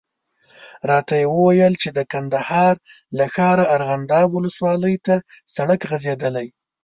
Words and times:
راته 0.89 1.13
یې 1.21 1.25
وویل 1.35 1.73
چې 1.81 1.89
د 1.97 1.99
کندهار 2.11 2.75
له 3.17 3.25
ښاره 3.33 3.65
ارغنداب 3.75 4.27
ولسوالي 4.31 4.95
ته 5.05 5.15
سړک 5.55 5.79
غځېدلی. 5.89 6.47